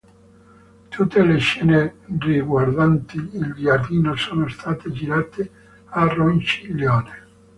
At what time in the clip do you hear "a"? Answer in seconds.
5.89-6.05